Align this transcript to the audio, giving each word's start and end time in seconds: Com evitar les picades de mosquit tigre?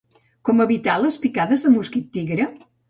Com 0.49 0.63
evitar 0.65 0.95
les 1.03 1.21
picades 1.27 1.69
de 1.69 1.77
mosquit 1.77 2.13
tigre? 2.19 2.53